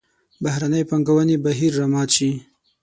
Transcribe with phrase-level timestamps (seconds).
[0.43, 2.29] بهرنۍ پانګونې بهیر را مات شي.